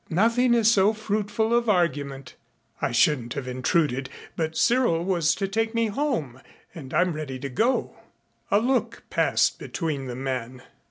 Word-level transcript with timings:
"Nothing 0.09 0.55
is 0.55 0.71
so 0.71 0.93
fruitful 0.93 1.53
of 1.53 1.69
argument. 1.69 2.33
I 2.81 2.91
shouldn't 2.91 3.35
have 3.35 3.47
intruded, 3.47 4.09
but 4.35 4.57
Cyril 4.57 5.05
was 5.05 5.35
to 5.35 5.47
take 5.47 5.75
me 5.75 5.89
home 5.89 6.41
and 6.73 6.91
I'm 6.91 7.13
ready 7.13 7.37
to 7.37 7.49
go." 7.49 7.95
A 8.49 8.59
look 8.59 9.03
passed 9.11 9.59
between 9.59 10.07
the 10.07 10.15
men. 10.15 10.63